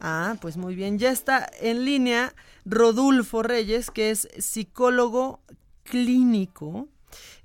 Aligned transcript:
Ah, 0.00 0.36
pues 0.40 0.56
muy 0.56 0.74
bien. 0.74 0.98
Ya 0.98 1.10
está 1.10 1.48
en 1.60 1.84
línea 1.84 2.34
Rodulfo 2.64 3.42
Reyes, 3.42 3.90
que 3.90 4.10
es 4.10 4.28
psicólogo 4.38 5.40
clínico, 5.84 6.88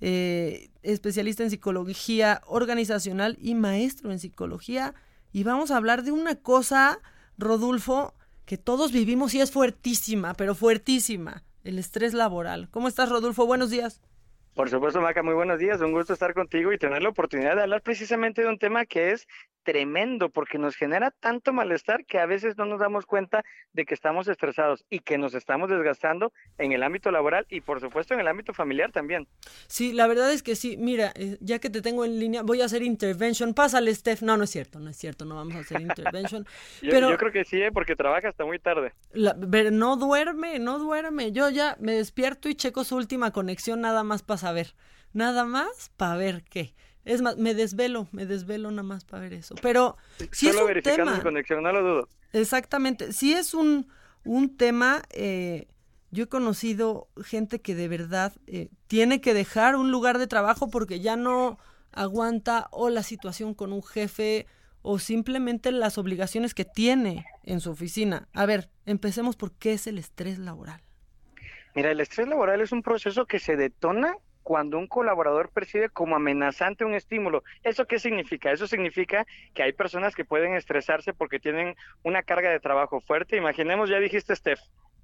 eh, 0.02 0.70
especialista 0.82 1.44
en 1.44 1.50
psicología 1.50 2.42
organizacional 2.46 3.38
y 3.42 3.56
maestro 3.56 4.12
en 4.12 4.20
psicología. 4.20 4.94
Y 5.32 5.44
vamos 5.44 5.72
a 5.72 5.78
hablar 5.78 6.04
de 6.04 6.12
una 6.12 6.36
cosa, 6.36 7.00
Rodulfo, 7.38 8.14
que 8.46 8.58
todos 8.58 8.92
vivimos 8.92 9.34
y 9.36 9.42
es 9.42 9.52
fuertísima, 9.52 10.34
pero 10.34 10.56
fuertísima, 10.56 11.44
el 11.64 11.78
estrés 11.78 12.14
laboral. 12.14 12.70
¿Cómo 12.72 12.88
estás, 12.88 13.10
Rodulfo? 13.10 13.46
Buenos 13.46 13.70
días. 13.70 14.02
Por 14.56 14.70
supuesto, 14.70 15.00
Maca, 15.00 15.24
muy 15.24 15.36
buenos 15.36 15.60
días. 15.60 15.80
Un 15.80 15.92
gusto 15.92 16.14
estar 16.14 16.34
contigo 16.34 16.74
y 16.74 16.78
tener 16.78 17.02
la 17.02 17.10
oportunidad 17.10 17.56
de 17.56 17.62
hablar 17.62 17.82
precisamente 17.82 18.42
de 18.42 18.50
un 18.50 18.58
tema 18.58 18.86
que 18.86 19.12
es 19.12 19.28
tremendo 19.64 20.30
porque 20.30 20.58
nos 20.58 20.76
genera 20.76 21.12
tanto 21.12 21.54
malestar 21.54 22.06
que 22.06 22.20
a 22.20 22.26
veces 22.26 22.58
no 22.58 22.66
nos 22.66 22.80
damos 22.80 23.06
cuenta 23.06 23.44
de 23.74 23.86
que 23.86 23.94
estamos 23.94 24.28
estresados 24.28 24.86
y 24.90 25.00
que 25.00 25.18
nos 25.18 25.34
estamos 25.36 25.70
desgastando 25.70 26.32
en 26.58 26.72
el 26.72 26.84
ámbito 26.84 27.12
laboral 27.12 27.46
y 27.50 27.62
por 27.62 27.80
supuesto 27.80 28.14
en 28.14 28.20
el 28.20 28.28
ámbito 28.28 28.54
familiar 28.54 28.92
también. 28.92 29.28
Sí, 29.68 29.94
la 29.94 30.08
verdad 30.08 30.32
es 30.32 30.44
que 30.44 30.56
sí. 30.56 30.78
Mira, 30.78 31.12
eh, 31.16 31.38
ya 31.42 31.60
que 31.60 31.70
te 31.70 31.82
tengo 31.82 32.06
en 32.06 32.20
línea, 32.20 32.42
voy 32.42 32.62
a 32.62 32.66
hacer 32.66 32.82
intervention. 32.84 33.54
Pásale, 33.54 33.94
Steph. 33.94 34.22
No, 34.22 34.38
no 34.38 34.44
es 34.46 34.50
cierto, 34.50 34.80
no 34.80 34.90
es 34.90 34.98
cierto, 34.98 35.26
no 35.26 35.36
vamos 35.36 35.56
a 35.56 35.60
hacer 35.60 35.82
intervention. 35.82 36.46
yo, 36.82 36.92
pero 36.92 37.10
yo 37.10 37.18
creo 37.18 37.32
que 37.32 37.46
sí, 37.46 37.62
¿eh? 37.62 37.72
porque 37.72 37.96
trabaja 37.96 38.30
hasta 38.30 38.46
muy 38.46 38.60
tarde. 38.60 38.94
la- 39.12 39.34
no 39.72 39.98
duerme, 39.98 40.60
no 40.60 40.80
duerme. 40.80 41.32
Yo 41.32 41.50
ya 41.50 41.76
me 41.80 41.94
despierto 41.94 42.50
y 42.50 42.56
checo 42.56 42.84
su 42.84 42.96
última 42.96 43.32
conexión 43.32 43.82
nada 43.82 44.04
más 44.04 44.24
para 44.24 44.38
saber. 44.38 44.74
Nada 45.14 45.44
más 45.44 45.92
para 45.98 46.16
ver 46.18 46.44
qué. 46.44 46.74
Es 47.06 47.22
más, 47.22 47.38
me 47.38 47.54
desvelo, 47.54 48.08
me 48.12 48.26
desvelo 48.26 48.70
nada 48.72 48.84
más 48.84 49.06
para 49.06 49.22
ver 49.24 49.34
eso. 49.34 49.56
Pero 49.62 49.98
si 50.32 50.48
es 50.48 50.54
Solo 50.54 50.66
un 50.66 50.68
verificando 50.68 51.04
tema. 51.06 51.16
su 51.18 51.24
conexión, 51.24 51.64
no 51.64 51.72
lo 51.72 51.82
dudo. 51.82 52.10
Exactamente. 52.34 53.14
Si 53.14 53.34
es 53.34 53.54
un, 53.54 53.88
un 54.26 54.56
tema, 54.58 55.02
eh, 55.12 55.68
yo 56.12 56.26
he 56.26 56.28
conocido 56.28 57.08
gente 57.24 57.62
que 57.62 57.74
de 57.76 57.88
verdad 57.88 58.34
eh, 58.48 58.70
tiene 58.88 59.22
que 59.22 59.34
dejar 59.34 59.76
un 59.76 59.92
lugar 59.92 60.18
de 60.18 60.28
trabajo 60.28 60.70
porque 60.70 61.00
ya 61.00 61.16
no 61.16 61.58
aguanta 61.92 62.68
o 62.72 62.90
la 62.90 63.02
situación 63.04 63.54
con 63.54 63.74
un 63.74 63.82
jefe 63.84 64.46
o 64.82 65.00
simplemente 65.00 65.72
las 65.72 65.98
obligaciones 65.98 66.54
que 66.54 66.66
tiene 66.66 67.26
en 67.44 67.60
su 67.60 67.72
oficina. 67.72 68.28
A 68.34 68.46
ver, 68.46 68.70
empecemos 68.86 69.36
por 69.36 69.52
qué 69.54 69.74
es 69.74 69.88
el 69.88 69.98
estrés 69.98 70.38
laboral. 70.40 70.82
Mira, 71.76 71.92
el 71.92 72.00
estrés 72.00 72.28
laboral 72.28 72.62
es 72.62 72.72
un 72.72 72.82
proceso 72.82 73.26
que 73.26 73.40
se 73.40 73.56
detona 73.56 74.16
cuando 74.50 74.80
un 74.80 74.88
colaborador 74.88 75.52
percibe 75.52 75.90
como 75.90 76.16
amenazante 76.16 76.84
un 76.84 76.96
estímulo. 76.96 77.44
¿Eso 77.62 77.86
qué 77.86 78.00
significa? 78.00 78.52
Eso 78.52 78.66
significa 78.66 79.28
que 79.54 79.62
hay 79.62 79.74
personas 79.74 80.16
que 80.16 80.26
pueden 80.26 80.56
estresarse 80.56 81.14
porque 81.14 81.40
tienen 81.40 81.76
una 82.02 82.24
carga 82.24 82.50
de 82.50 82.60
trabajo 82.60 83.00
fuerte. 83.00 83.38
Imaginemos, 83.38 83.92
ya 83.92 84.00
dijiste 84.00 84.36
Steph. 84.36 84.60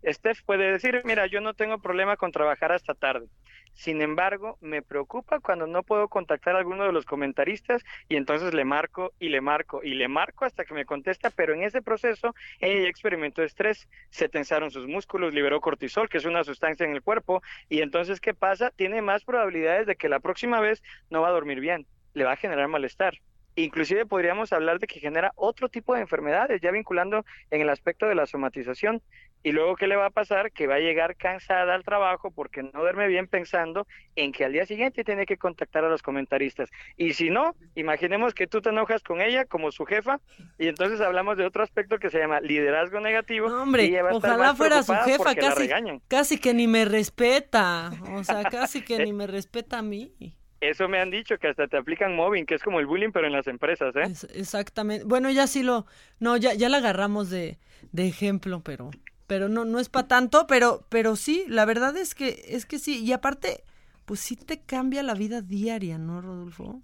Steph 0.06 0.44
puede 0.46 0.72
decir, 0.72 1.02
mira, 1.06 1.26
yo 1.26 1.42
no 1.42 1.54
tengo 1.54 1.80
problema 1.80 2.16
con 2.18 2.32
trabajar 2.32 2.72
hasta 2.72 2.94
tarde. 2.94 3.28
Sin 3.74 4.02
embargo, 4.02 4.58
me 4.62 4.82
preocupa 4.82 5.40
cuando 5.42 5.68
no 5.68 5.84
puedo 5.84 6.08
contactar 6.08 6.56
a 6.56 6.60
alguno 6.60 6.86
de 6.86 6.94
los 6.94 7.06
comentaristas 7.06 7.84
y 8.08 8.16
entonces 8.16 8.54
le 8.54 8.64
marco 8.64 9.12
y 9.20 9.30
le 9.30 9.42
marco 9.42 9.84
y 9.84 9.96
le 9.96 10.08
marco 10.08 10.46
hasta 10.46 10.64
que 10.64 10.74
me 10.74 10.86
contesta, 10.86 11.30
pero 11.30 11.54
en 11.54 11.64
ese 11.64 11.82
proceso 11.82 12.34
ella 12.62 12.88
experimentó 12.88 13.44
estrés, 13.44 13.90
se 14.10 14.30
tensaron 14.30 14.72
sus 14.72 14.88
músculos, 14.88 15.34
liberó 15.34 15.60
cortisol, 15.60 16.08
que 16.08 16.20
es 16.20 16.26
una 16.26 16.46
sustancia 16.46 16.86
en 16.86 16.94
el 16.94 17.02
cuerpo, 17.02 17.42
y 17.68 17.82
entonces, 17.82 18.22
¿qué 18.22 18.34
pasa? 18.34 18.72
Tiene 18.72 19.02
más 19.02 19.26
probabilidades 19.26 19.88
de 19.88 19.98
que 19.98 20.08
la 20.08 20.22
próxima 20.22 20.62
vez 20.62 20.82
no 21.10 21.22
va 21.22 21.28
a 21.28 21.32
dormir 21.32 21.60
bien, 21.60 21.86
le 22.14 22.24
va 22.24 22.32
a 22.34 22.38
generar 22.38 22.70
malestar. 22.70 23.20
Inclusive 23.58 24.06
podríamos 24.06 24.52
hablar 24.52 24.80
de 24.80 24.88
que 24.88 25.00
genera 25.00 25.32
otro 25.36 25.70
tipo 25.70 25.96
de 25.96 26.02
enfermedades, 26.02 26.60
ya 26.62 26.72
vinculando 26.72 27.26
en 27.52 27.62
el 27.62 27.70
aspecto 27.70 28.06
de 28.06 28.16
la 28.16 28.26
somatización. 28.26 29.02
Y 29.46 29.52
luego, 29.52 29.76
¿qué 29.76 29.86
le 29.86 29.96
va 29.96 30.08
a 30.08 30.10
pasar? 30.10 30.52
Que 30.52 30.66
va 30.66 30.76
a 30.76 30.80
llegar 30.80 31.16
cansada 31.18 31.76
al 31.76 31.84
trabajo 31.84 32.32
porque 32.32 32.64
no 32.64 32.72
duerme 32.74 33.08
bien 33.08 33.28
pensando 33.28 33.86
en 34.16 34.32
que 34.32 34.44
al 34.44 34.54
día 34.54 34.66
siguiente 34.66 35.04
tiene 35.04 35.28
que 35.28 35.38
contactar 35.38 35.86
a 35.86 35.90
los 35.90 36.02
comentaristas. 36.02 36.72
Y 36.98 37.14
si 37.14 37.30
no, 37.30 37.56
imaginemos 37.76 38.34
que 38.34 38.48
tú 38.48 38.60
te 38.62 38.70
enojas 38.70 39.04
con 39.04 39.22
ella 39.22 39.46
como 39.46 39.72
su 39.72 39.86
jefa 39.86 40.20
y 40.58 40.68
entonces 40.68 41.00
hablamos 41.00 41.38
de 41.38 41.46
otro 41.46 41.62
aspecto 41.62 42.00
que 42.00 42.10
se 42.10 42.18
llama 42.18 42.42
liderazgo 42.42 43.00
negativo. 43.02 43.48
No, 43.48 43.60
y 43.60 43.62
hombre, 43.62 43.84
ella 43.86 44.02
va 44.02 44.10
a 44.10 44.14
ojalá 44.16 44.56
fuera 44.56 44.82
su 44.82 44.94
jefa, 44.94 45.36
casi, 45.36 45.70
casi 46.08 46.40
que 46.40 46.56
ni 46.56 46.66
me 46.68 46.86
respeta. 46.86 47.92
O 48.14 48.24
sea, 48.24 48.44
casi 48.50 48.82
que 48.82 48.98
ni 48.98 49.14
me 49.14 49.28
respeta 49.28 49.78
a 49.78 49.82
mí. 49.84 50.12
Eso 50.60 50.88
me 50.90 51.00
han 51.00 51.12
dicho 51.12 51.38
que 51.38 51.50
hasta 51.50 51.68
te 51.68 51.78
aplican 51.78 52.16
mobbing, 52.16 52.48
que 52.48 52.56
es 52.56 52.64
como 52.64 52.80
el 52.80 52.88
bullying 52.88 53.12
pero 53.12 53.28
en 53.28 53.34
las 53.34 53.46
empresas, 53.46 53.96
¿eh? 53.96 54.02
Es- 54.06 54.24
exactamente. 54.34 55.06
Bueno, 55.06 55.30
ya 55.30 55.46
sí 55.46 55.62
lo, 55.62 55.86
no, 56.20 56.36
ya, 56.36 56.56
ya 56.56 56.68
la 56.70 56.78
agarramos 56.78 57.30
de, 57.30 57.60
de 57.92 58.08
ejemplo, 58.08 58.62
pero, 58.64 58.90
pero 59.28 59.50
no, 59.50 59.66
no 59.66 59.80
es 59.80 59.90
para 59.90 60.08
tanto, 60.08 60.48
pero, 60.48 60.86
pero 60.90 61.16
sí, 61.16 61.46
la 61.48 61.66
verdad 61.66 61.96
es 61.98 62.16
que, 62.16 62.44
es 62.48 62.66
que 62.66 62.80
sí, 62.80 63.04
y 63.04 63.12
aparte, 63.14 63.64
pues 64.06 64.20
sí 64.20 64.36
te 64.36 64.62
cambia 64.62 65.04
la 65.04 65.14
vida 65.14 65.42
diaria, 65.42 65.98
¿no, 65.98 66.22
Rodolfo? 66.22 66.82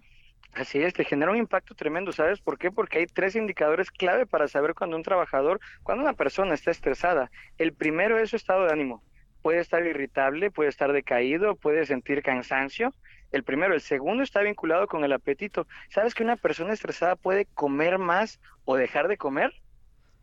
Así 0.54 0.82
es, 0.82 0.94
te 0.94 1.06
genera 1.06 1.32
un 1.32 1.38
impacto 1.38 1.76
tremendo, 1.76 2.12
¿sabes 2.12 2.42
por 2.42 2.58
qué? 2.58 2.72
Porque 2.72 3.00
hay 3.00 3.06
tres 3.06 3.36
indicadores 3.36 3.90
clave 3.90 4.26
para 4.26 4.50
saber 4.50 4.74
cuando 4.74 4.98
un 4.98 5.04
trabajador, 5.04 5.62
cuando 5.84 6.04
una 6.04 6.14
persona 6.14 6.54
está 6.54 6.72
estresada. 6.72 7.32
El 7.58 7.74
primero 7.74 8.20
es 8.20 8.32
su 8.32 8.36
estado 8.36 8.66
de 8.66 8.74
ánimo. 8.74 9.02
Puede 9.42 9.60
estar 9.60 9.86
irritable, 9.86 10.52
puede 10.52 10.70
estar 10.70 10.92
decaído, 10.92 11.56
puede 11.56 11.86
sentir 11.86 12.22
cansancio. 12.22 12.94
El 13.32 13.44
primero, 13.44 13.74
el 13.74 13.82
segundo 13.82 14.24
está 14.24 14.42
vinculado 14.42 14.88
con 14.88 15.06
el 15.06 15.14
apetito. 15.14 15.68
¿Sabes 15.90 16.14
que 16.14 16.24
una 16.24 16.36
persona 16.36 16.74
estresada 16.74 17.16
puede 17.16 17.46
comer 17.46 17.98
más 17.98 18.42
o 18.66 18.76
dejar 18.76 19.08
de 19.08 19.18
comer? 19.18 19.54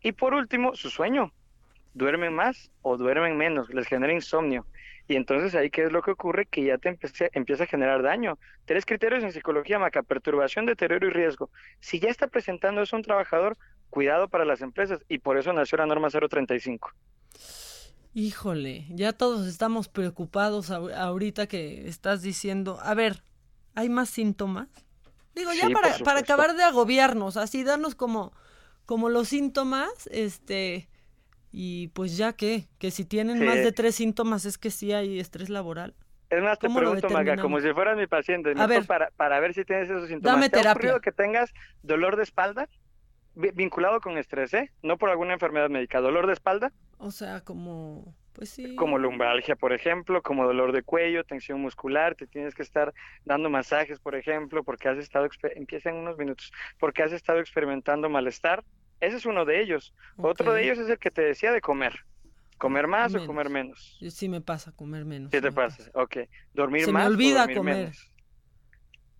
Y 0.01 0.11
por 0.11 0.35
último, 0.35 0.75
su 0.75 0.91
sueño. 0.91 1.33
Duermen 1.99 2.33
más 2.33 2.71
o 2.81 2.95
duermen 2.97 3.35
menos, 3.37 3.69
les 3.73 3.85
genera 3.87 4.13
insomnio. 4.13 4.65
Y 5.07 5.15
entonces 5.15 5.53
ahí 5.55 5.69
qué 5.69 5.83
es 5.83 5.91
lo 5.91 6.01
que 6.01 6.11
ocurre 6.11 6.45
que 6.45 6.63
ya 6.63 6.77
te 6.77 6.87
empecé- 6.89 7.29
empieza 7.33 7.63
a 7.65 7.67
generar 7.67 8.01
daño. 8.01 8.37
Tres 8.65 8.85
criterios 8.85 9.23
en 9.23 9.31
psicología, 9.33 9.79
Maca, 9.79 10.01
perturbación, 10.03 10.65
deterioro 10.65 11.07
y 11.07 11.09
riesgo. 11.09 11.49
Si 11.79 11.99
ya 11.99 12.09
está 12.09 12.27
presentando 12.27 12.81
eso 12.81 12.95
un 12.95 13.01
trabajador, 13.03 13.57
cuidado 13.89 14.27
para 14.29 14.45
las 14.45 14.61
empresas 14.61 14.99
y 15.09 15.17
por 15.17 15.37
eso 15.37 15.51
nació 15.51 15.77
la 15.79 15.87
norma 15.87 16.09
035. 16.09 16.91
Híjole, 18.13 18.85
ya 18.89 19.13
todos 19.13 19.45
estamos 19.47 19.87
preocupados 19.87 20.71
ahor- 20.71 20.93
ahorita 20.93 21.47
que 21.47 21.87
estás 21.87 22.21
diciendo, 22.21 22.79
a 22.81 22.93
ver, 22.95 23.23
¿hay 23.75 23.89
más 23.89 24.09
síntomas? 24.09 24.67
Digo, 25.35 25.51
ya 25.53 25.67
Sí, 25.67 25.73
para, 25.73 25.97
para 25.99 26.19
acabar 26.19 26.55
de 26.55 26.63
agobiarnos, 26.63 27.37
así 27.37 27.63
darnos 27.63 27.95
como, 27.95 28.33
como 28.85 29.09
los 29.09 29.27
síntomas, 29.29 30.07
este, 30.11 30.88
y 31.51 31.87
pues 31.89 32.17
ya 32.17 32.33
que, 32.33 32.67
que 32.77 32.91
si 32.91 33.05
tienen 33.05 33.43
más 33.45 33.63
de 33.63 33.71
tres 33.71 33.95
síntomas 33.95 34.45
es 34.45 34.57
que 34.57 34.69
sí 34.71 34.91
hay 34.93 35.19
estrés 35.19 35.49
laboral. 35.49 35.95
Es 36.29 36.43
más, 36.43 36.59
te 36.59 36.67
¿Cómo 36.67 36.79
lo 36.79 36.91
pregunto, 36.91 37.09
Maga, 37.09 37.37
como 37.37 37.59
si 37.59 37.73
fueras 37.73 37.97
mi 37.97 38.05
paciente, 38.05 38.53
A 38.55 38.67
ver. 38.67 38.85
para, 38.85 39.09
para 39.11 39.39
ver 39.39 39.53
si 39.55 39.65
tienes 39.65 39.89
esos 39.89 40.07
síntomas. 40.07 40.35
Dame 40.35 40.49
¿Te 40.49 40.57
ha 40.57 40.61
terapia. 40.61 40.71
ocurrido 40.73 41.01
que 41.01 41.11
tengas 41.11 41.51
dolor 41.81 42.17
de 42.17 42.23
espalda 42.23 42.69
Vi- 43.35 43.51
vinculado 43.53 43.99
con 44.01 44.17
estrés, 44.17 44.53
¿eh? 44.53 44.71
No 44.83 44.97
por 44.97 45.09
alguna 45.09 45.33
enfermedad 45.33 45.69
médica. 45.69 46.01
Dolor 46.01 46.27
de 46.27 46.33
espalda, 46.33 46.71
O 46.97 47.09
sea, 47.09 47.41
como, 47.41 48.13
pues 48.33 48.49
sí. 48.49 48.75
como 48.75 48.97
lumbalgia, 48.99 49.55
por 49.55 49.71
ejemplo, 49.73 50.21
como 50.21 50.45
dolor 50.45 50.71
de 50.71 50.83
cuello, 50.83 51.23
tensión 51.23 51.61
muscular, 51.61 52.15
te 52.15 52.27
tienes 52.27 52.53
que 52.53 52.63
estar 52.63 52.93
dando 53.25 53.49
masajes, 53.49 53.99
por 53.99 54.15
ejemplo, 54.15 54.63
porque 54.63 54.89
has 54.89 54.97
estado, 54.97 55.27
empieza 55.55 55.89
en 55.89 55.95
unos 55.95 56.17
minutos, 56.17 56.51
porque 56.79 57.01
has 57.03 57.11
estado 57.13 57.39
experimentando 57.39 58.07
malestar. 58.09 58.63
Ese 58.99 59.17
es 59.17 59.25
uno 59.25 59.45
de 59.45 59.61
ellos. 59.61 59.93
Otro 60.17 60.53
de 60.53 60.63
ellos 60.63 60.77
es 60.79 60.89
el 60.89 60.97
que 60.99 61.11
te 61.11 61.21
decía 61.21 61.51
de 61.51 61.61
comer. 61.61 61.99
Comer 62.57 62.87
más 62.87 63.13
Menos. 63.13 63.23
o 63.23 63.27
comer 63.27 63.49
menos. 63.49 63.97
Sí 64.09 64.27
me 64.27 64.41
pasa 64.41 64.73
comer 64.73 65.05
menos. 65.05 65.31
¿Qué 65.31 65.37
sí 65.37 65.41
te 65.41 65.49
me 65.49 65.55
pasa? 65.55 65.89
Ok. 65.93 66.17
¿Dormir 66.53 66.81
Se 66.81 66.87
me 66.87 66.93
más 66.93 67.05
o 67.07 67.09
olvida 67.11 67.39
dormir 67.39 67.57
comer. 67.57 67.75
menos? 67.77 68.11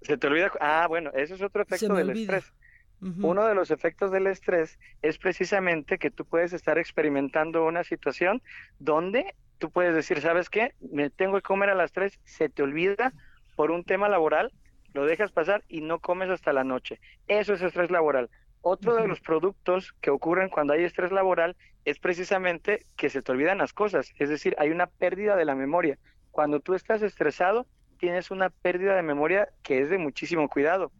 Se 0.01 0.17
te 0.17 0.27
olvida. 0.27 0.51
Ah, 0.59 0.85
bueno, 0.89 1.11
ese 1.13 1.35
es 1.35 1.41
otro 1.41 1.61
efecto 1.61 1.93
del 1.93 2.09
olvida. 2.09 2.37
estrés. 2.37 2.53
Uno 3.01 3.45
de 3.47 3.55
los 3.55 3.71
efectos 3.71 4.11
del 4.11 4.27
estrés 4.27 4.77
es 5.01 5.17
precisamente 5.17 5.97
que 5.99 6.11
tú 6.11 6.25
puedes 6.25 6.51
estar 6.51 6.77
experimentando 6.77 7.63
una 7.65 7.85
situación 7.85 8.41
donde 8.79 9.35
tú 9.57 9.71
puedes 9.71 9.95
decir, 9.95 10.19
¿sabes 10.19 10.49
qué? 10.49 10.73
Me 10.91 11.09
tengo 11.09 11.35
que 11.37 11.41
comer 11.41 11.69
a 11.69 11.75
las 11.75 11.93
tres, 11.93 12.19
se 12.25 12.49
te 12.49 12.61
olvida 12.61 13.13
por 13.55 13.71
un 13.71 13.85
tema 13.85 14.09
laboral, 14.09 14.51
lo 14.93 15.05
dejas 15.05 15.31
pasar 15.31 15.63
y 15.69 15.79
no 15.79 15.99
comes 15.99 16.29
hasta 16.29 16.51
la 16.51 16.65
noche. 16.65 16.99
Eso 17.29 17.53
es 17.53 17.61
estrés 17.61 17.89
laboral. 17.89 18.29
Otro 18.61 18.95
de 18.95 19.07
los 19.07 19.21
productos 19.21 19.93
que 20.01 20.09
ocurren 20.09 20.49
cuando 20.49 20.73
hay 20.73 20.83
estrés 20.83 21.11
laboral 21.11 21.55
es 21.85 21.97
precisamente 21.99 22.85
que 22.97 23.09
se 23.09 23.21
te 23.21 23.31
olvidan 23.31 23.59
las 23.59 23.73
cosas, 23.73 24.11
es 24.19 24.29
decir, 24.29 24.55
hay 24.59 24.69
una 24.69 24.87
pérdida 24.87 25.35
de 25.35 25.45
la 25.45 25.55
memoria. 25.55 25.97
Cuando 26.31 26.59
tú 26.59 26.73
estás 26.73 27.01
estresado, 27.01 27.65
tienes 27.97 28.31
una 28.31 28.49
pérdida 28.49 28.95
de 28.95 29.01
memoria 29.01 29.49
que 29.63 29.81
es 29.81 29.89
de 29.89 29.97
muchísimo 29.97 30.49
cuidado. 30.49 30.91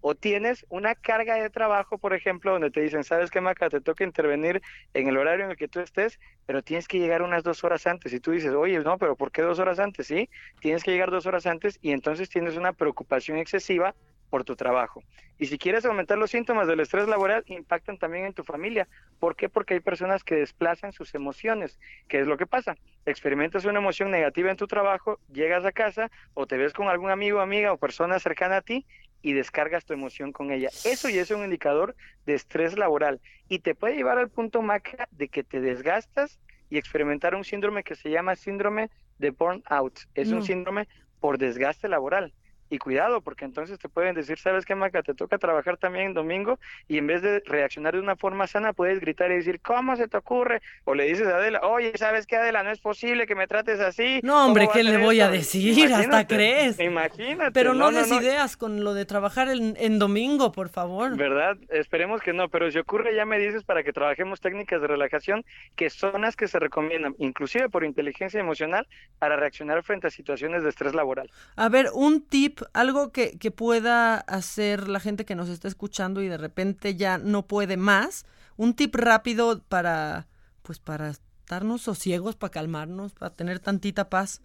O 0.00 0.14
tienes 0.14 0.64
una 0.68 0.94
carga 0.94 1.34
de 1.34 1.50
trabajo, 1.50 1.98
por 1.98 2.14
ejemplo, 2.14 2.52
donde 2.52 2.70
te 2.70 2.80
dicen, 2.80 3.02
¿sabes 3.02 3.30
qué, 3.30 3.40
Maca? 3.40 3.68
Te 3.68 3.80
toca 3.80 4.04
intervenir 4.04 4.62
en 4.94 5.08
el 5.08 5.16
horario 5.16 5.44
en 5.44 5.50
el 5.50 5.56
que 5.56 5.66
tú 5.66 5.80
estés, 5.80 6.20
pero 6.46 6.62
tienes 6.62 6.86
que 6.86 7.00
llegar 7.00 7.22
unas 7.22 7.42
dos 7.42 7.64
horas 7.64 7.84
antes. 7.88 8.12
Y 8.12 8.20
tú 8.20 8.30
dices, 8.30 8.52
oye, 8.52 8.78
no, 8.78 8.96
pero 8.96 9.16
¿por 9.16 9.32
qué 9.32 9.42
dos 9.42 9.58
horas 9.58 9.80
antes? 9.80 10.06
Sí, 10.06 10.30
tienes 10.60 10.84
que 10.84 10.92
llegar 10.92 11.10
dos 11.10 11.26
horas 11.26 11.46
antes 11.46 11.80
y 11.82 11.90
entonces 11.90 12.28
tienes 12.28 12.56
una 12.56 12.72
preocupación 12.72 13.38
excesiva 13.38 13.96
por 14.28 14.44
tu 14.44 14.56
trabajo. 14.56 15.02
Y 15.38 15.46
si 15.46 15.58
quieres 15.58 15.84
aumentar 15.84 16.18
los 16.18 16.30
síntomas 16.30 16.66
del 16.66 16.80
estrés 16.80 17.08
laboral, 17.08 17.44
impactan 17.46 17.98
también 17.98 18.26
en 18.26 18.34
tu 18.34 18.44
familia. 18.44 18.88
¿Por 19.18 19.36
qué? 19.36 19.48
Porque 19.48 19.74
hay 19.74 19.80
personas 19.80 20.24
que 20.24 20.36
desplazan 20.36 20.92
sus 20.92 21.14
emociones. 21.14 21.78
¿Qué 22.08 22.20
es 22.20 22.26
lo 22.26 22.36
que 22.36 22.46
pasa? 22.46 22.76
Experimentas 23.06 23.64
una 23.64 23.78
emoción 23.78 24.10
negativa 24.10 24.50
en 24.50 24.56
tu 24.56 24.66
trabajo, 24.66 25.18
llegas 25.32 25.64
a 25.64 25.72
casa 25.72 26.10
o 26.34 26.46
te 26.46 26.56
ves 26.56 26.72
con 26.72 26.88
algún 26.88 27.10
amigo, 27.10 27.40
amiga 27.40 27.72
o 27.72 27.76
persona 27.78 28.18
cercana 28.18 28.56
a 28.56 28.62
ti 28.62 28.86
y 29.22 29.32
descargas 29.32 29.84
tu 29.84 29.92
emoción 29.92 30.32
con 30.32 30.50
ella. 30.50 30.68
Eso 30.84 31.08
ya 31.08 31.22
es 31.22 31.30
un 31.30 31.44
indicador 31.44 31.96
de 32.26 32.34
estrés 32.34 32.76
laboral 32.76 33.20
y 33.48 33.60
te 33.60 33.74
puede 33.74 33.96
llevar 33.96 34.18
al 34.18 34.30
punto 34.30 34.62
maca 34.62 35.08
de 35.10 35.28
que 35.28 35.44
te 35.44 35.60
desgastas 35.60 36.38
y 36.70 36.78
experimentar 36.78 37.34
un 37.34 37.44
síndrome 37.44 37.82
que 37.82 37.94
se 37.94 38.10
llama 38.10 38.36
síndrome 38.36 38.90
de 39.18 39.30
burnout. 39.30 40.00
Es 40.14 40.30
un 40.30 40.42
síndrome 40.42 40.86
por 41.20 41.38
desgaste 41.38 41.88
laboral. 41.88 42.32
Y 42.70 42.78
cuidado, 42.78 43.20
porque 43.20 43.44
entonces 43.44 43.78
te 43.78 43.88
pueden 43.88 44.14
decir, 44.14 44.38
¿sabes 44.38 44.64
qué, 44.64 44.74
Maca? 44.74 45.02
Te 45.02 45.14
toca 45.14 45.38
trabajar 45.38 45.76
también 45.76 46.06
en 46.06 46.14
domingo 46.14 46.58
y 46.86 46.98
en 46.98 47.06
vez 47.06 47.22
de 47.22 47.42
reaccionar 47.46 47.94
de 47.94 48.00
una 48.00 48.16
forma 48.16 48.46
sana, 48.46 48.72
puedes 48.72 49.00
gritar 49.00 49.30
y 49.30 49.36
decir, 49.36 49.60
¿cómo 49.60 49.96
se 49.96 50.08
te 50.08 50.16
ocurre? 50.16 50.60
O 50.84 50.94
le 50.94 51.04
dices 51.04 51.26
a 51.26 51.36
Adela, 51.36 51.60
oye, 51.62 51.92
¿sabes 51.96 52.26
qué, 52.26 52.36
Adela? 52.36 52.62
No 52.62 52.70
es 52.70 52.80
posible 52.80 53.26
que 53.26 53.34
me 53.34 53.46
trates 53.46 53.80
así. 53.80 54.20
No, 54.22 54.46
hombre, 54.46 54.68
¿qué 54.72 54.82
le 54.82 54.98
voy 54.98 55.20
a 55.20 55.28
decir? 55.28 55.92
Hasta 55.92 56.26
crees. 56.26 56.78
Imagínate. 56.80 57.52
Pero 57.52 57.74
no, 57.74 57.90
des 57.90 58.10
ideas 58.12 58.56
con 58.56 58.84
lo 58.84 58.94
de 58.94 59.04
trabajar 59.04 59.48
en, 59.48 59.76
en, 59.78 59.98
domingo, 59.98 60.52
por 60.52 60.68
favor. 60.68 61.16
¿Verdad? 61.16 61.56
Esperemos 61.70 62.20
que 62.20 62.32
no, 62.32 62.48
pero 62.48 62.70
si 62.70 62.78
ocurre 62.78 63.14
ya 63.14 63.24
me 63.24 63.38
dices 63.38 63.64
para 63.64 63.82
que 63.82 63.92
trabajemos 63.92 64.40
técnicas 64.40 64.80
de 64.80 64.86
relajación 64.86 65.44
que 65.76 65.90
son 65.90 66.22
las 66.22 66.36
que 66.36 66.48
se 66.48 66.58
recomiendan, 66.58 67.14
inclusive 67.18 67.68
por 67.68 67.84
inteligencia 67.84 68.40
emocional, 68.40 68.86
para 69.18 69.36
reaccionar 69.36 69.82
frente 69.82 70.06
a 70.06 70.10
situaciones 70.10 70.62
de 70.62 70.68
estrés 70.68 70.94
laboral. 70.94 71.30
A 71.56 71.68
ver, 71.68 71.88
un 71.94 72.22
tip 72.22 72.57
algo 72.72 73.12
que, 73.12 73.38
que 73.38 73.50
pueda 73.50 74.18
hacer 74.18 74.88
la 74.88 75.00
gente 75.00 75.24
que 75.24 75.34
nos 75.34 75.48
está 75.48 75.68
escuchando 75.68 76.22
y 76.22 76.28
de 76.28 76.38
repente 76.38 76.96
ya 76.96 77.18
no 77.18 77.46
puede 77.46 77.76
más, 77.76 78.26
un 78.56 78.74
tip 78.74 78.94
rápido 78.94 79.62
para, 79.68 80.28
pues 80.62 80.78
para 80.78 81.10
estarnos 81.10 81.82
sosiegos, 81.82 82.36
para 82.36 82.50
calmarnos, 82.50 83.14
para 83.14 83.34
tener 83.34 83.60
tantita 83.60 84.10
paz. 84.10 84.42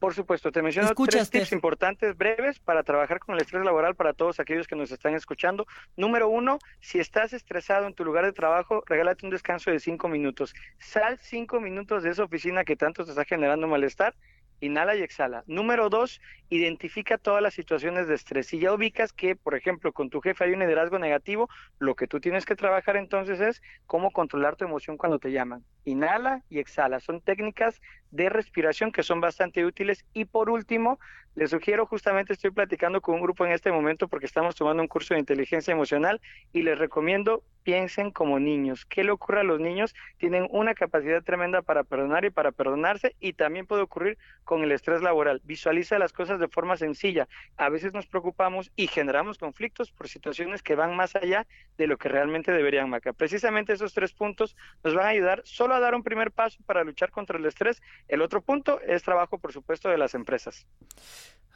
Por 0.00 0.14
supuesto, 0.14 0.50
te 0.50 0.62
menciono 0.62 0.94
tres 0.94 1.28
tips 1.28 1.52
importantes, 1.52 2.16
breves, 2.16 2.58
para 2.58 2.82
trabajar 2.82 3.18
con 3.20 3.34
el 3.34 3.42
estrés 3.42 3.62
laboral 3.62 3.94
para 3.94 4.14
todos 4.14 4.40
aquellos 4.40 4.66
que 4.66 4.74
nos 4.74 4.90
están 4.90 5.14
escuchando. 5.14 5.66
Número 5.94 6.26
uno, 6.30 6.58
si 6.80 6.98
estás 6.98 7.34
estresado 7.34 7.86
en 7.86 7.92
tu 7.92 8.02
lugar 8.02 8.24
de 8.24 8.32
trabajo, 8.32 8.82
regálate 8.86 9.26
un 9.26 9.30
descanso 9.30 9.70
de 9.70 9.78
cinco 9.78 10.08
minutos. 10.08 10.54
Sal 10.78 11.18
cinco 11.18 11.60
minutos 11.60 12.02
de 12.02 12.10
esa 12.10 12.24
oficina 12.24 12.64
que 12.64 12.76
tanto 12.76 13.04
te 13.04 13.10
está 13.10 13.26
generando 13.26 13.68
malestar 13.68 14.14
inhala 14.60 14.96
y 14.96 15.02
exhala. 15.02 15.44
Número 15.46 15.88
dos, 15.88 16.20
identifica 16.48 17.18
todas 17.18 17.42
las 17.42 17.54
situaciones 17.54 18.08
de 18.08 18.14
estrés. 18.14 18.46
Si 18.46 18.58
ya 18.58 18.72
ubicas 18.72 19.12
que, 19.12 19.36
por 19.36 19.54
ejemplo, 19.54 19.92
con 19.92 20.10
tu 20.10 20.20
jefe 20.20 20.44
hay 20.44 20.52
un 20.52 20.60
liderazgo 20.60 20.98
negativo, 20.98 21.48
lo 21.78 21.94
que 21.94 22.06
tú 22.06 22.20
tienes 22.20 22.44
que 22.44 22.56
trabajar 22.56 22.96
entonces 22.96 23.40
es 23.40 23.62
cómo 23.86 24.10
controlar 24.10 24.56
tu 24.56 24.64
emoción 24.64 24.96
cuando 24.96 25.18
te 25.18 25.32
llaman. 25.32 25.64
Inhala 25.84 26.42
y 26.48 26.58
exhala. 26.58 27.00
Son 27.00 27.20
técnicas 27.20 27.80
de 28.10 28.28
respiración 28.28 28.92
que 28.92 29.02
son 29.02 29.20
bastante 29.20 29.64
útiles. 29.64 30.04
Y 30.12 30.24
por 30.24 30.50
último, 30.50 30.98
les 31.34 31.50
sugiero, 31.50 31.86
justamente 31.86 32.32
estoy 32.32 32.50
platicando 32.50 33.00
con 33.00 33.14
un 33.14 33.22
grupo 33.22 33.46
en 33.46 33.52
este 33.52 33.70
momento 33.70 34.08
porque 34.08 34.26
estamos 34.26 34.56
tomando 34.56 34.82
un 34.82 34.88
curso 34.88 35.14
de 35.14 35.20
inteligencia 35.20 35.72
emocional 35.72 36.20
y 36.52 36.62
les 36.62 36.78
recomiendo 36.78 37.44
piensen 37.62 38.10
como 38.10 38.40
niños. 38.40 38.84
¿Qué 38.86 39.04
le 39.04 39.10
ocurre 39.10 39.40
a 39.40 39.44
los 39.44 39.60
niños? 39.60 39.94
Tienen 40.16 40.48
una 40.50 40.74
capacidad 40.74 41.22
tremenda 41.22 41.62
para 41.62 41.84
perdonar 41.84 42.24
y 42.24 42.30
para 42.30 42.52
perdonarse 42.52 43.14
y 43.20 43.34
también 43.34 43.66
puede 43.66 43.82
ocurrir 43.82 44.18
con 44.44 44.62
el 44.62 44.72
estrés 44.72 45.02
laboral. 45.02 45.40
Visualiza 45.44 45.98
las 45.98 46.12
cosas 46.12 46.40
de 46.40 46.48
forma 46.48 46.76
sencilla. 46.76 47.28
A 47.56 47.68
veces 47.68 47.92
nos 47.92 48.06
preocupamos 48.06 48.72
y 48.76 48.86
generamos 48.86 49.38
conflictos 49.38 49.92
por 49.92 50.08
situaciones 50.08 50.62
que 50.62 50.74
van 50.74 50.96
más 50.96 51.14
allá 51.16 51.46
de 51.76 51.86
lo 51.86 51.98
que 51.98 52.08
realmente 52.08 52.52
deberían, 52.52 52.90
Maca. 52.90 53.12
Precisamente 53.12 53.72
esos 53.72 53.94
tres 53.94 54.12
puntos 54.12 54.56
nos 54.82 54.94
van 54.94 55.06
a 55.06 55.10
ayudar 55.10 55.42
solo 55.44 55.74
a 55.74 55.79
dar 55.80 55.94
un 55.94 56.02
primer 56.02 56.30
paso 56.30 56.58
para 56.66 56.84
luchar 56.84 57.10
contra 57.10 57.38
el 57.38 57.46
estrés. 57.46 57.82
El 58.08 58.22
otro 58.22 58.42
punto 58.42 58.80
es 58.80 59.02
trabajo, 59.02 59.38
por 59.38 59.52
supuesto, 59.52 59.88
de 59.88 59.98
las 59.98 60.14
empresas. 60.14 60.66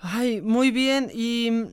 Ay, 0.01 0.41
muy 0.41 0.71
bien. 0.71 1.11
Y 1.13 1.67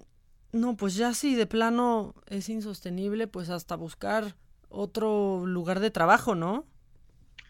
no, 0.51 0.75
pues 0.75 0.95
ya 0.95 1.13
si 1.13 1.35
de 1.35 1.47
plano 1.47 2.13
es 2.27 2.49
insostenible, 2.49 3.27
pues 3.27 3.49
hasta 3.49 3.75
buscar 3.75 4.35
otro 4.69 5.45
lugar 5.45 5.79
de 5.79 5.91
trabajo, 5.91 6.35
¿no? 6.35 6.65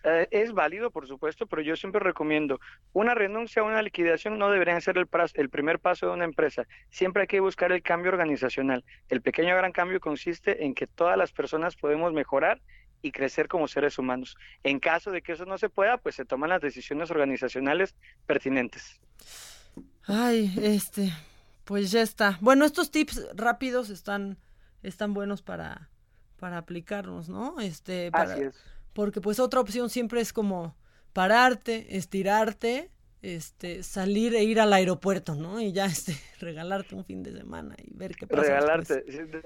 Eh, 0.03 0.27
es 0.31 0.51
válido, 0.51 0.89
por 0.89 1.07
supuesto, 1.07 1.45
pero 1.45 1.61
yo 1.61 1.75
siempre 1.75 1.99
recomiendo 1.99 2.59
una 2.91 3.13
renuncia 3.13 3.61
o 3.61 3.67
una 3.67 3.83
liquidación 3.83 4.39
no 4.39 4.49
deberían 4.49 4.81
ser 4.81 4.97
el, 4.97 5.07
el, 5.35 5.49
primer 5.49 5.79
paso 5.79 6.07
de 6.07 6.13
una 6.13 6.25
empresa. 6.25 6.65
Siempre 6.89 7.23
hay 7.23 7.27
que 7.27 7.39
buscar 7.39 7.71
el 7.71 7.83
cambio 7.83 8.11
organizacional. 8.11 8.83
El 9.09 9.21
pequeño 9.21 9.55
gran 9.55 9.71
cambio 9.71 9.99
consiste 9.99 10.65
en 10.65 10.73
que 10.73 10.87
todas 10.87 11.17
las 11.17 11.31
personas 11.31 11.75
podemos 11.75 12.13
mejorar 12.13 12.61
y 13.01 13.11
crecer 13.11 13.47
como 13.47 13.67
seres 13.67 13.97
humanos. 13.97 14.37
En 14.63 14.79
caso 14.79 15.11
de 15.11 15.21
que 15.21 15.33
eso 15.33 15.45
no 15.45 15.57
se 15.57 15.69
pueda, 15.69 15.97
pues 15.97 16.15
se 16.15 16.25
toman 16.25 16.49
las 16.49 16.61
decisiones 16.61 17.11
organizacionales 17.11 17.95
pertinentes. 18.25 18.99
Ay, 20.05 20.53
este, 20.61 21.11
pues 21.63 21.91
ya 21.91 22.01
está. 22.01 22.37
Bueno, 22.41 22.65
estos 22.65 22.91
tips 22.91 23.27
rápidos 23.35 23.89
están, 23.89 24.37
están 24.83 25.13
buenos 25.13 25.41
para, 25.41 25.89
para 26.37 26.57
aplicarnos, 26.57 27.29
¿no? 27.29 27.59
Este, 27.59 28.11
para, 28.11 28.33
Así 28.33 28.43
es. 28.43 28.55
Porque 28.93 29.21
pues 29.21 29.39
otra 29.39 29.59
opción 29.59 29.89
siempre 29.89 30.21
es 30.21 30.33
como 30.33 30.75
pararte, 31.13 31.97
estirarte 31.97 32.91
este, 33.21 33.83
salir 33.83 34.35
e 34.35 34.43
ir 34.43 34.59
al 34.59 34.73
aeropuerto, 34.73 35.35
¿no? 35.35 35.59
Y 35.59 35.71
ya 35.71 35.85
este, 35.85 36.17
regalarte 36.41 36.95
un 36.95 37.05
fin 37.05 37.23
de 37.23 37.31
semana 37.31 37.75
y 37.77 37.95
ver 37.95 38.15
qué 38.15 38.27
pasa. 38.27 38.41
Regalarte, 38.41 39.03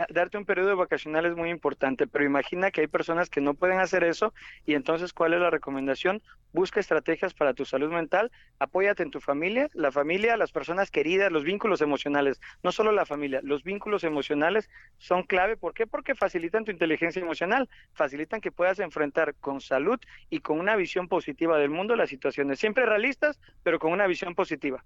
darte 0.10 0.38
un 0.38 0.46
periodo 0.46 0.76
vacacional 0.76 1.26
es 1.26 1.36
muy 1.36 1.50
importante, 1.50 2.08
pero 2.08 2.26
imagina 2.26 2.72
que 2.72 2.82
hay 2.82 2.88
personas 2.88 3.30
que 3.30 3.42
no 3.42 3.54
pueden 3.54 3.80
hacer 3.80 4.04
eso 4.04 4.34
y 4.66 4.74
entonces, 4.74 5.14
¿cuál 5.14 5.34
es 5.34 5.40
la 5.40 5.50
recomendación? 5.50 6.22
Busca 6.54 6.80
estrategias 6.80 7.34
para 7.34 7.54
tu 7.54 7.66
salud 7.66 7.92
mental, 7.92 8.32
apóyate 8.60 9.04
en 9.04 9.12
tu 9.12 9.20
familia, 9.20 9.70
la 9.74 9.92
familia, 9.92 10.38
las 10.38 10.52
personas 10.52 10.90
queridas, 10.90 11.32
los 11.32 11.44
vínculos 11.44 11.82
emocionales, 11.82 12.40
no 12.64 12.72
solo 12.72 12.92
la 12.92 13.06
familia, 13.06 13.42
los 13.44 13.64
vínculos 13.64 14.04
emocionales 14.04 14.70
son 14.98 15.24
clave. 15.24 15.58
¿Por 15.58 15.74
qué? 15.74 15.86
Porque 15.88 16.16
facilitan 16.16 16.66
tu 16.66 16.72
inteligencia 16.72 17.22
emocional, 17.22 17.70
facilitan 17.94 18.42
que 18.42 18.52
puedas 18.52 18.80
enfrentar 18.80 19.36
con 19.36 19.62
salud 19.62 20.00
y 20.30 20.40
con 20.40 20.60
una 20.60 20.76
visión 20.76 21.08
positiva 21.08 21.58
del 21.58 21.70
mundo 21.70 21.96
las 21.96 22.10
situaciones, 22.10 22.60
siempre 22.60 22.86
realistas, 22.86 23.40
pero 23.64 23.80
con 23.80 23.92
una 23.92 24.08
visión 24.08 24.36
positiva. 24.36 24.84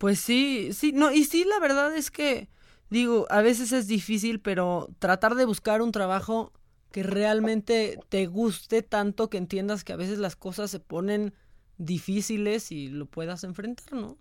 Pues 0.00 0.18
sí, 0.18 0.72
sí, 0.72 0.92
no, 0.92 1.12
y 1.12 1.24
sí, 1.24 1.44
la 1.44 1.58
verdad 1.58 1.94
es 1.94 2.10
que, 2.10 2.48
digo, 2.88 3.26
a 3.28 3.42
veces 3.42 3.70
es 3.72 3.86
difícil, 3.86 4.40
pero 4.40 4.88
tratar 4.98 5.34
de 5.34 5.44
buscar 5.44 5.82
un 5.82 5.92
trabajo 5.92 6.54
que 6.90 7.02
realmente 7.02 7.98
te 8.08 8.26
guste 8.26 8.80
tanto 8.80 9.28
que 9.28 9.36
entiendas 9.36 9.84
que 9.84 9.92
a 9.92 9.96
veces 9.96 10.16
las 10.16 10.36
cosas 10.36 10.70
se 10.70 10.80
ponen 10.80 11.34
difíciles 11.76 12.72
y 12.72 12.88
lo 12.88 13.04
puedas 13.04 13.44
enfrentar, 13.44 13.92
¿no? 13.92 14.16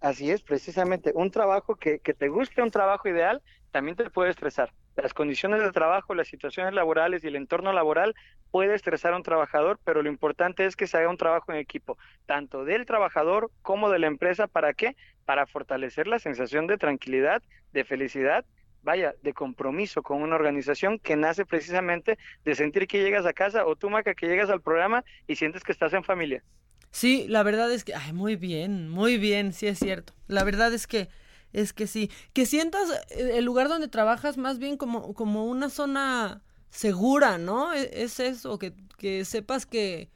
Así 0.00 0.28
es, 0.28 0.42
precisamente. 0.42 1.12
Un 1.14 1.30
trabajo 1.30 1.76
que, 1.76 2.00
que 2.00 2.12
te 2.12 2.28
guste, 2.28 2.60
un 2.60 2.72
trabajo 2.72 3.08
ideal, 3.08 3.40
también 3.70 3.96
te 3.96 4.10
puede 4.10 4.30
estresar. 4.30 4.72
Las 4.96 5.12
condiciones 5.12 5.62
de 5.62 5.72
trabajo, 5.72 6.14
las 6.14 6.28
situaciones 6.28 6.72
laborales 6.72 7.22
y 7.22 7.26
el 7.26 7.36
entorno 7.36 7.72
laboral 7.72 8.14
puede 8.50 8.74
estresar 8.74 9.12
a 9.12 9.16
un 9.16 9.22
trabajador, 9.22 9.78
pero 9.84 10.02
lo 10.02 10.08
importante 10.08 10.64
es 10.64 10.74
que 10.74 10.86
se 10.86 10.96
haga 10.96 11.10
un 11.10 11.18
trabajo 11.18 11.52
en 11.52 11.58
equipo, 11.58 11.98
tanto 12.24 12.64
del 12.64 12.86
trabajador 12.86 13.50
como 13.60 13.90
de 13.90 13.98
la 13.98 14.06
empresa. 14.06 14.46
¿Para 14.46 14.72
qué? 14.72 14.96
Para 15.26 15.46
fortalecer 15.46 16.06
la 16.06 16.18
sensación 16.18 16.66
de 16.66 16.78
tranquilidad, 16.78 17.42
de 17.72 17.84
felicidad, 17.84 18.46
vaya, 18.82 19.14
de 19.22 19.34
compromiso 19.34 20.02
con 20.02 20.22
una 20.22 20.36
organización 20.36 20.98
que 20.98 21.16
nace 21.16 21.44
precisamente 21.44 22.18
de 22.44 22.54
sentir 22.54 22.86
que 22.86 23.02
llegas 23.02 23.26
a 23.26 23.34
casa 23.34 23.66
o 23.66 23.76
tú, 23.76 23.90
Maca, 23.90 24.14
que 24.14 24.28
llegas 24.28 24.48
al 24.48 24.62
programa 24.62 25.04
y 25.26 25.36
sientes 25.36 25.62
que 25.62 25.72
estás 25.72 25.92
en 25.92 26.04
familia. 26.04 26.42
Sí, 26.90 27.26
la 27.28 27.42
verdad 27.42 27.70
es 27.70 27.84
que, 27.84 27.94
ay, 27.94 28.14
muy 28.14 28.36
bien, 28.36 28.88
muy 28.88 29.18
bien, 29.18 29.52
sí 29.52 29.66
es 29.66 29.78
cierto. 29.78 30.14
La 30.28 30.44
verdad 30.44 30.72
es 30.72 30.86
que 30.86 31.08
es 31.56 31.72
que 31.72 31.86
sí, 31.86 32.10
que 32.32 32.46
sientas 32.46 32.90
eh, 33.10 33.32
el 33.38 33.44
lugar 33.44 33.68
donde 33.68 33.88
trabajas 33.88 34.36
más 34.36 34.58
bien 34.58 34.76
como, 34.76 35.14
como 35.14 35.46
una 35.46 35.70
zona 35.70 36.42
segura, 36.70 37.38
¿no? 37.38 37.72
E, 37.72 38.02
es 38.02 38.20
eso, 38.20 38.58
que, 38.58 38.74
que 38.98 39.24
sepas 39.24 39.66
que 39.66 40.10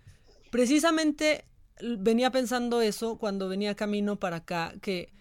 precisamente 0.50 1.46
venía 1.98 2.30
pensando 2.30 2.82
eso 2.82 3.16
cuando 3.16 3.48
venía 3.48 3.74
camino 3.74 4.18
para 4.18 4.36
acá, 4.36 4.74
que 4.82 5.12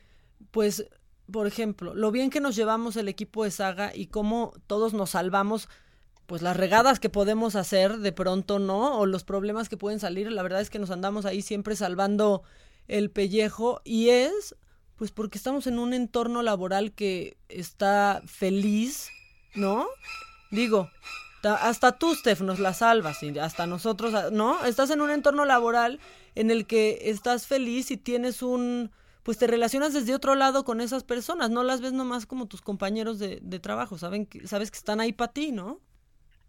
pues 0.52 0.86
por 1.32 1.48
ejemplo, 1.48 1.94
lo 1.94 2.12
bien 2.12 2.30
que 2.30 2.42
nos 2.42 2.56
llevamos 2.56 2.98
el 2.98 3.08
equipo 3.08 3.44
de 3.44 3.52
saga 3.52 3.96
y 3.96 4.08
cómo 4.08 4.54
todos 4.68 4.94
nos 4.94 5.12
salvamos, 5.12 5.70
pues 6.26 6.42
las 6.42 6.58
regadas 6.58 7.00
que 7.00 7.10
podemos 7.10 7.56
hacer 7.56 7.98
de 7.98 8.12
pronto, 8.12 8.60
¿no? 8.60 9.00
O 9.00 9.06
los 9.06 9.24
problemas 9.24 9.70
que 9.70 9.78
pueden 9.78 10.00
salir, 10.00 10.32
la 10.32 10.44
verdad 10.44 10.62
es 10.62 10.70
que 10.70 10.80
nos 10.80 10.92
andamos 10.92 11.26
ahí 11.26 11.42
siempre 11.42 11.76
salvando 11.76 12.44
el 12.88 13.12
pellejo 13.12 13.82
y 13.84 14.10
es, 14.10 14.56
pues 15.00 15.12
porque 15.12 15.38
estamos 15.38 15.66
en 15.66 15.80
un 15.80 15.94
entorno 15.94 16.44
laboral 16.44 16.92
que 16.92 17.38
está 17.48 18.22
feliz, 18.28 19.10
¿no? 19.56 19.88
Digo, 20.52 20.90
hasta 21.42 21.94
tú, 21.94 22.14
Steph, 22.14 22.42
nos 22.42 22.60
la 22.60 22.74
salvas, 22.74 23.24
y 23.24 23.40
hasta 23.40 23.66
nosotros, 23.66 24.34
¿no? 24.34 24.66
Estás 24.66 24.90
en 24.90 25.00
un 25.00 25.10
entorno 25.10 25.46
laboral 25.46 26.02
en 26.36 26.52
el 26.52 26.68
que 26.68 27.00
estás 27.06 27.48
feliz 27.48 27.92
y 27.92 27.98
tienes 27.98 28.42
un, 28.42 28.92
pues 29.24 29.38
te 29.38 29.48
relacionas 29.48 29.94
desde 29.94 30.14
otro 30.14 30.36
lado 30.36 30.66
con 30.66 30.82
esas 30.82 31.06
personas, 31.06 31.50
no 31.50 31.64
las 31.64 31.80
ves 31.80 31.94
nomás 31.94 32.26
como 32.26 32.48
tus 32.48 32.62
compañeros 32.62 33.20
de, 33.20 33.40
de 33.42 33.60
trabajo, 33.60 33.98
saben 33.98 34.26
que, 34.26 34.50
sabes 34.50 34.70
que 34.70 34.80
están 34.80 35.00
ahí 35.00 35.14
para 35.14 35.32
ti, 35.32 35.54
¿no? 35.54 35.80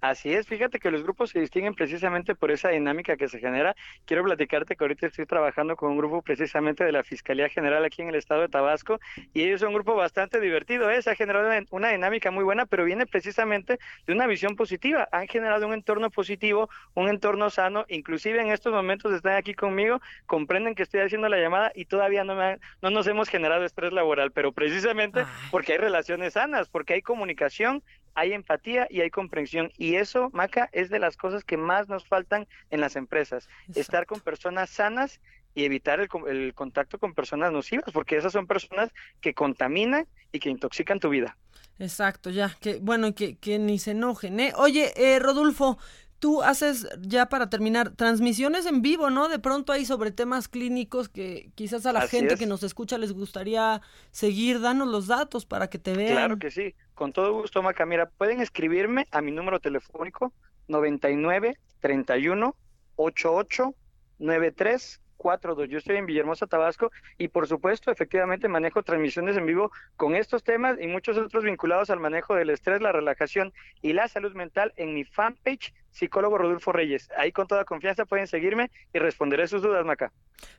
Así 0.00 0.33
es, 0.33 0.47
fíjate 0.47 0.78
que 0.78 0.90
los 0.90 1.02
grupos 1.02 1.28
se 1.28 1.40
distinguen 1.40 1.75
precisamente 1.75 2.35
por 2.35 2.50
esa 2.50 2.71
dinámica 2.71 3.19
que 3.19 3.28
se 3.28 3.38
genera. 3.38 3.76
Quiero 4.07 4.25
platicarte 4.25 4.75
que 4.75 4.83
ahorita 4.83 5.09
estoy 5.09 5.26
trabajando 5.26 5.76
con 5.76 5.90
un 5.90 5.99
grupo 5.99 6.23
precisamente 6.23 6.85
de 6.85 6.92
la 6.92 7.04
Fiscalía 7.04 7.50
General 7.50 7.85
aquí 7.85 8.00
en 8.00 8.09
el 8.09 8.14
estado 8.14 8.40
de 8.40 8.49
Tabasco 8.49 8.99
y 9.35 9.42
ellos 9.42 9.61
son 9.61 9.69
un 9.69 9.75
grupo 9.75 9.95
bastante 9.95 10.40
divertido, 10.40 10.88
¿eh? 10.90 11.02
se 11.02 11.11
ha 11.11 11.14
generado 11.14 11.50
una 11.71 11.90
dinámica 11.90 12.30
muy 12.30 12.45
buena, 12.45 12.64
pero 12.64 12.87
viene 12.87 13.07
precisamente 13.07 13.78
de 14.07 14.12
una 14.14 14.26
visión 14.26 14.57
positiva. 14.57 15.07
Han 15.12 15.28
generado 15.28 15.66
un 15.66 15.75
entorno 15.75 16.09
positivo, 16.09 16.71
un 16.95 17.11
entorno 17.11 17.50
sano, 17.50 17.85
inclusive 17.88 18.40
en 18.40 18.52
estos 18.52 18.73
momentos 18.73 19.12
están 19.12 19.37
aquí 19.37 19.52
conmigo, 19.52 20.00
comprenden 20.25 20.75
que 20.75 20.83
estoy 20.83 21.00
haciendo 21.00 21.28
la 21.28 21.37
llamada 21.37 21.73
y 21.75 21.85
todavía 21.85 22.25
no, 22.25 22.35
me 22.37 22.59
no 22.80 22.88
nos 22.88 23.07
hemos 23.07 23.28
generado 23.28 23.66
estrés 23.66 23.92
laboral, 23.92 24.33
pero 24.33 24.52
precisamente 24.52 25.26
porque 25.50 25.73
hay 25.73 25.78
relaciones 25.78 26.33
sanas, 26.33 26.71
porque 26.71 26.95
hay 26.95 27.02
comunicación 27.02 27.83
hay 28.14 28.33
empatía 28.33 28.87
y 28.90 29.00
hay 29.00 29.11
comprensión. 29.11 29.71
Y 29.76 29.97
eso, 29.97 30.31
Maca, 30.33 30.69
es 30.73 30.90
de 30.90 30.99
las 30.99 31.17
cosas 31.17 31.45
que 31.45 31.57
más 31.57 31.88
nos 31.88 32.07
faltan 32.07 32.47
en 32.71 32.81
las 32.81 32.97
empresas. 32.97 33.49
Estar 33.75 34.07
con 34.07 34.21
personas 34.21 34.71
sanas 34.71 35.21
y 35.55 35.64
evitar 35.64 36.00
el, 36.00 36.55
contacto 36.55 36.99
con 36.99 37.14
personas 37.14 37.52
nocivas, 37.52 37.90
porque 37.93 38.17
esas 38.17 38.33
son 38.33 38.47
personas 38.47 38.90
que 39.21 39.35
contaminan 39.35 40.07
y 40.33 40.38
que 40.38 40.50
intoxican 40.50 41.00
tu 41.00 41.09
vida. 41.09 41.37
Exacto, 41.79 42.31
ya, 42.31 42.57
que 42.61 42.79
bueno, 42.81 43.14
que, 43.14 43.37
que 43.37 43.59
ni 43.59 43.79
se 43.79 43.93
enojen, 43.93 44.38
¿eh? 44.38 44.52
Oye, 44.57 44.93
eh, 44.97 45.19
Rodolfo, 45.19 45.79
tú 46.20 46.42
haces, 46.42 46.86
ya 47.00 47.28
para 47.28 47.50
terminar, 47.50 47.90
transmisiones 47.90 48.66
en 48.66 48.82
vivo, 48.82 49.10
¿no? 49.10 49.28
De 49.28 49.38
pronto 49.38 49.72
hay 49.72 49.84
sobre 49.84 50.12
temas 50.12 50.46
clínicos 50.48 51.08
que 51.08 51.50
quizás 51.54 51.86
a 51.86 51.92
la 51.92 52.06
gente 52.06 52.36
que 52.36 52.46
nos 52.46 52.62
escucha 52.62 52.98
les 52.98 53.12
gustaría 53.12 53.80
seguir. 54.12 54.60
Danos 54.60 54.86
los 54.86 55.08
datos 55.08 55.46
para 55.46 55.68
que 55.68 55.78
te 55.78 55.94
vean. 55.94 56.12
Claro 56.12 56.38
que 56.38 56.50
sí, 56.50 56.74
con 56.94 57.12
todo 57.12 57.32
gusto, 57.32 57.62
Maca. 57.62 57.86
Mira, 57.86 58.08
pueden 58.10 58.40
escribirme 58.40 59.08
a 59.10 59.22
mi 59.22 59.32
número 59.32 59.58
telefónico 59.58 60.32
99 60.68 61.58
31 61.80 62.54
88 62.96 63.74
93 64.18 65.00
42. 65.20 65.68
Yo 65.68 65.78
estoy 65.78 65.96
en 65.96 66.06
Villahermosa, 66.06 66.46
Tabasco, 66.46 66.90
y 67.18 67.28
por 67.28 67.46
supuesto, 67.46 67.90
efectivamente, 67.90 68.48
manejo 68.48 68.82
transmisiones 68.82 69.36
en 69.36 69.44
vivo 69.44 69.70
con 69.96 70.16
estos 70.16 70.42
temas 70.42 70.78
y 70.80 70.86
muchos 70.86 71.18
otros 71.18 71.44
vinculados 71.44 71.90
al 71.90 72.00
manejo 72.00 72.34
del 72.34 72.48
estrés, 72.48 72.80
la 72.80 72.90
relajación 72.90 73.52
y 73.82 73.92
la 73.92 74.08
salud 74.08 74.32
mental 74.34 74.72
en 74.76 74.94
mi 74.94 75.04
fanpage, 75.04 75.74
psicólogo 75.90 76.38
Rodolfo 76.38 76.73
Reyes. 76.73 77.09
Ahí 77.16 77.32
con 77.32 77.47
toda 77.47 77.64
confianza 77.64 78.04
pueden 78.04 78.26
seguirme 78.26 78.70
y 78.92 78.99
responderé 78.99 79.49
sus 79.49 79.62
dudas, 79.62 79.85
Maca. 79.85 80.12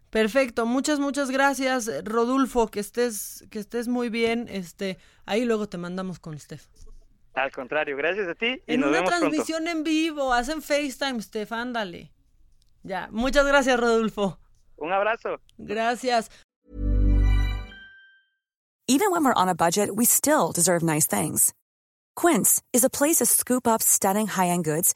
Perfecto, 0.09 0.65
muchas, 0.65 1.00
muchas 1.00 1.31
gracias, 1.31 1.89
Rodolfo, 2.03 2.67
que 2.67 2.79
estés, 2.79 3.45
que 3.50 3.59
estés 3.59 3.88
muy 3.88 4.09
bien. 4.09 4.47
Este, 4.50 4.97
ahí 5.25 5.45
luego 5.45 5.69
te 5.69 5.77
mandamos 5.77 6.19
con 6.19 6.38
Steph. 6.38 6.65
Al 7.33 7.51
contrario, 7.51 7.95
gracias 7.95 8.27
a 8.27 8.35
ti 8.35 8.61
y 8.67 8.73
en 8.73 8.81
nos 8.81 8.89
una 8.89 8.97
vemos 9.00 9.09
transmisión 9.11 9.67
en 9.67 9.83
vivo, 9.83 10.33
hacen 10.33 10.61
FaceTime, 10.61 11.21
Steph, 11.21 11.53
ándale. 11.53 12.11
Ya, 12.83 13.07
muchas 13.11 13.45
gracias, 13.45 13.79
Rodolfo. 13.79 14.38
Un 14.75 14.91
abrazo. 14.91 15.39
Gracias. 15.57 16.29
Even 18.88 19.11
when 19.11 19.23
we're 19.23 19.33
on 19.33 19.47
a 19.47 19.55
budget, 19.55 19.95
we 19.95 20.03
still 20.03 20.51
deserve 20.51 20.83
nice 20.83 21.07
things. 21.07 21.53
Quince 22.15 22.61
is 22.73 22.83
a 22.83 22.89
place 22.89 23.17
to 23.17 23.25
scoop 23.25 23.65
up 23.65 23.81
stunning 23.81 24.27
high-end 24.27 24.65
goods 24.65 24.95